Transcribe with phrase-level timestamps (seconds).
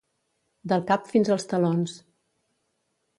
[0.71, 1.93] Del cap fins als talons.